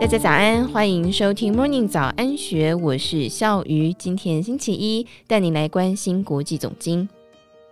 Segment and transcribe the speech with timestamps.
[0.00, 3.92] 大家早安，欢迎收听 Morning 早安学，我是笑鱼。
[3.94, 7.08] 今天星期一，带你来关心国际总经。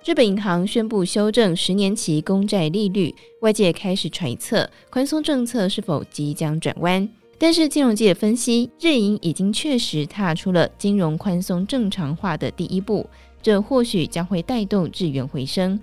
[0.05, 7.09] 日本银行宣布修正十年期公债利率，外界开始揣测宽松政策是否即将转弯。
[7.39, 13.09] 但是金融界分析，日银已经确实踏出了金融宽松正常化的第一步，
[13.41, 15.79] 这或许将会带动日元回升。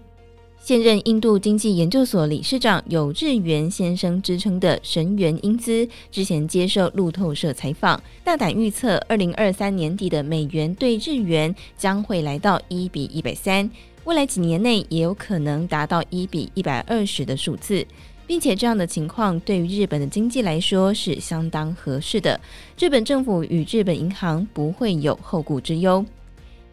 [0.64, 13.70] 现任印度经济研究所理事长、有“日元先生”之称的神原英姿，之前接受路透社采访，大胆预测，二零二三年底的美元兑日元将会来到一比一百三，
[14.05, 17.85] 未来几年内也有可能达到一比一百二十的数字，
[18.26, 22.40] 并且这样的情况对于日本的经济来说是相当合适的，
[22.80, 26.05] 日本政府与日本银行不会有后顾之忧。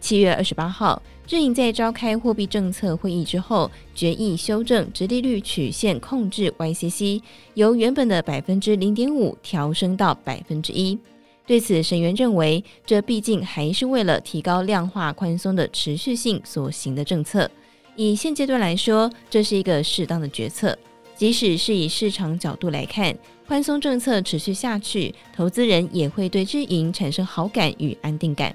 [0.01, 7.21] 七月二十八号，日银在召开货币政策会议之后，决议修正殖利率曲线控制 YCC，
[7.55, 10.99] 由原本的百分之零点五调升到百分之一。
[11.47, 17.51] 对此，神原认为，这毕竟还是为了提高量化宽松的持续性所行的政策。
[17.97, 20.77] 以现阶段来说，这是一个适当的决策。
[21.15, 23.15] 即使是以市场角度来看，
[23.47, 28.55] 宽松政策持续下去，投资人也会对日银产生好感与安定感。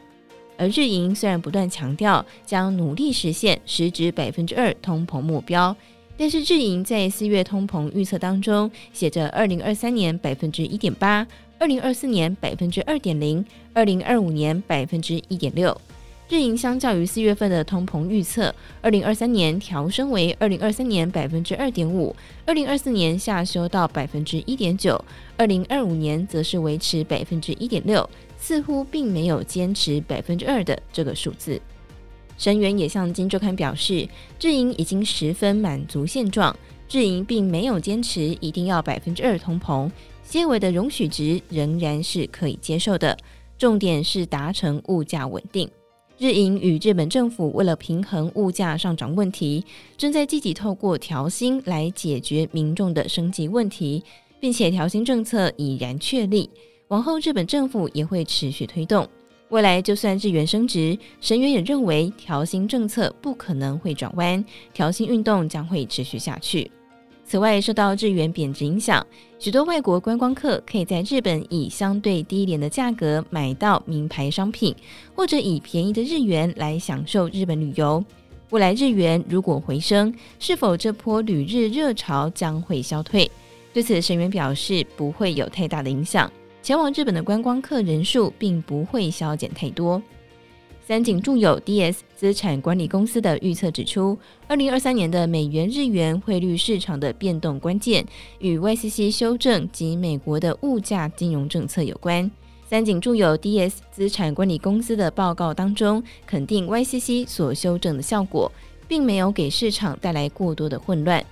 [0.57, 5.75] 而日银虽然不断强调将努力实现实质百分之二通膨目标，
[6.17, 11.27] 但是日银在四月通膨预测当中写着二零二三年百分之一点八，
[11.59, 15.75] 二零二四年百分之二点零，二零二五年百分之一点六。
[16.27, 24.99] 日银相较于四月份的通膨预测，二零二三年调升为二零二三年百分之二点五，二零二四年下修到百分之一点九，
[25.37, 28.09] 二零二五年则是维持百分之一点六。
[28.37, 31.59] 似乎并没有坚持百分之二的这个数字。
[32.37, 34.07] 神源也向《金周刊》表示，
[34.39, 36.55] 日银已经十分满足现状，
[36.91, 39.89] 日银并没有坚持一定要百分之二通膨，
[40.23, 43.17] 些微的容许值仍然是可以接受的。
[43.57, 45.67] 重点是达成物价稳定。
[46.17, 49.65] 日银与日本政府为了平衡物价上涨问题，
[49.97, 54.01] 正在积极透过调薪来解决民众的生计问题，
[54.39, 56.49] 并且调薪政策已然确立。
[56.87, 59.05] 往后，日本政府也会持续推动。
[59.49, 64.43] 未来，就算日元升值，神元也认为调薪政策不可能会转弯，
[64.73, 66.71] 调薪运动将会持续下去。
[67.27, 69.05] 此外，受到日元贬值影响，
[69.39, 74.75] 许多外国观光客可以在日本以相对低廉的价格买到名牌商品，
[75.15, 78.03] 或者以便宜的日元来享受日本旅游。
[78.51, 83.29] 未来日元如果回升，是否这波旅日热潮将会消退？
[83.73, 86.31] 对此，神原表示不会有太大的影响。
[86.61, 90.01] 前往日本的观光客人数并不会削减太多。
[90.87, 94.15] 三井住友 DS 资产管理公司的预测指出，
[94.47, 98.05] 二零二三年的美元日元汇率市场的变动关键
[98.37, 102.29] 与 YCC 修正及美国的物价金融政策有关。
[102.69, 108.51] 三井住友 DS 资产管理公司的报告当中肯定 YCC 所修正的效果，
[108.87, 111.25] 并没有给市场带来过多的混乱。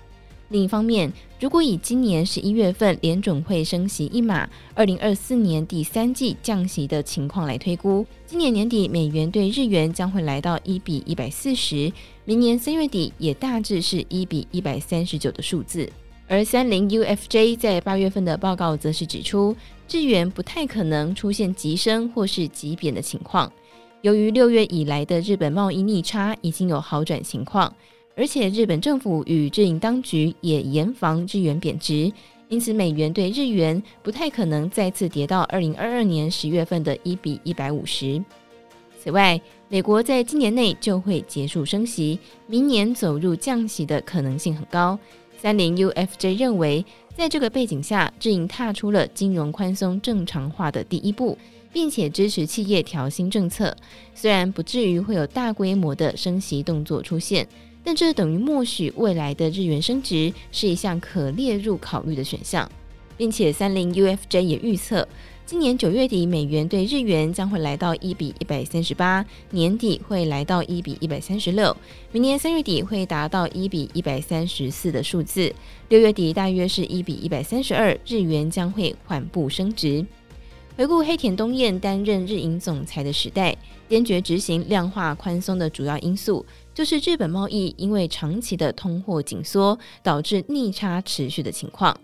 [0.53, 11.92] 另一方面，如果以今年十一月份联准会升息一码，二零二四年第三季降息的情况来推估，今年年底美元兑日元将会来到一比一百四十，
[12.24, 15.92] 明年三月底也大致是一比一百三十九的数字。
[16.28, 19.56] 而三菱 UFJ 在八月份的报告则是指出，
[19.90, 23.52] 日元不太可能出现急升或是急贬的情况，
[24.02, 27.74] 由于六月以来的日本贸易逆差已经有好转情况。
[28.16, 32.12] 而且日本政府与日银当局也严防日元贬值，
[32.47, 38.24] 因此美元兑日元不太可能再次跌到二零二二年十月份的一比一百五十。
[39.01, 44.97] 此外，美国在今年内就会结束升息，明年走入降息的可能性很高。
[45.35, 46.85] 三菱 UFJ 认为，
[47.16, 51.38] 在这个背景下，日银踏出了金融宽松正常化的第一步，
[51.74, 53.75] 并且支持企业调薪政策，
[54.13, 57.45] 虽然不至于会有大规模的升息动作出现。
[57.83, 62.69] 但这等于默许未来的日元升值是一项可列入考虑的选项，
[63.18, 65.07] 并且三菱 UFJ 也预测，
[65.45, 71.75] 今年九月底美元兑日元将会来到一比一百三十八，年底会来到一比一百三十六，
[72.13, 75.53] 明年三月底会达到一比一百三十四的数字，
[75.89, 80.06] 六月底大约是一比一百三十二，日元将会缓步升值。
[80.75, 83.56] 回顾黑田东彦担任日银总裁的时代，
[83.88, 86.44] 坚决执行量化宽松的主要因素。
[86.74, 91.96] 就是日本贸易因为长期的通货紧缩，导致逆差持续的情况。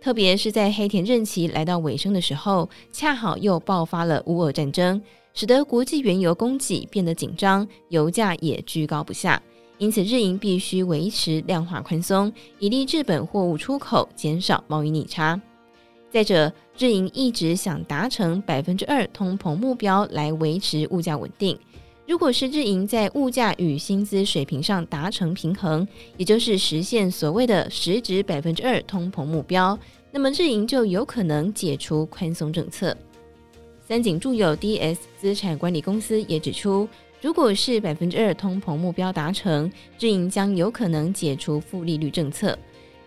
[0.00, 5.02] 特别是在黑田任期来到尾声的时候，恰好又爆发了乌俄战争，
[5.34, 9.42] 使得国际原油供给变得紧张，油价也居高不下。
[9.78, 15.38] 因此，日银必须维持量化宽松，以利日本货物出口，减少贸易逆差。
[16.08, 21.58] 再者，日银一直想达成百分之二通膨目标来维持物价稳定。
[22.06, 25.86] 如果是日银在物价与薪资水平上达成平衡，
[26.16, 29.76] 也就是实现所谓的实质百分之二通膨目标，
[30.12, 32.96] 那么日银就有可能解除宽松政策。
[33.80, 36.88] 三井住友 DS 资产管理公司也指出，
[37.20, 39.68] 如果是百分之二通膨目标达成，
[39.98, 42.56] 日银将有可能解除负利率政策。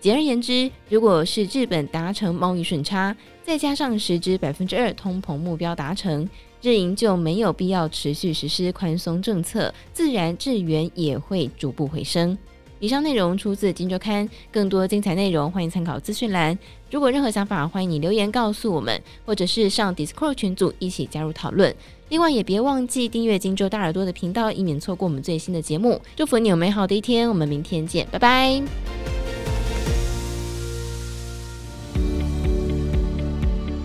[0.02, 6.30] 简而言之，如果是日本达成贸易顺差，再加上实质百分之二通膨目标达成，
[6.62, 12.38] 日银就没有必要持续实施宽松政策，自然日元也会逐步回升。
[12.82, 16.58] 以上内容出自《金周刊》，更多精彩内容欢迎参考资讯栏。
[16.90, 21.76] 如果任何想法，欢迎你留言告诉我们，或者是上 Discord 群组一起加入讨论。
[22.08, 26.02] 另外，也别忘记订阅《金周大耳朵》的频道，以免错过我们最新的节目。
[26.16, 28.62] 祝福你有美好的一天，我们明天见，拜拜。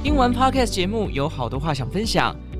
[0.05, 2.37] 听完 Podcast 节目，有好多话想分享。